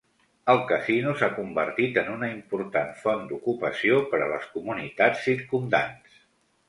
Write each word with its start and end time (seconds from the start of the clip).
El 0.53 0.61
casino 0.69 1.11
s'ha 1.17 1.27
convertit 1.33 1.99
en 2.03 2.09
una 2.15 2.29
important 2.37 2.89
font 3.03 3.23
d'ocupació 3.33 4.01
per 4.15 4.23
a 4.25 4.31
les 4.33 4.49
comunitats 4.57 5.23
circumdants. 5.29 6.23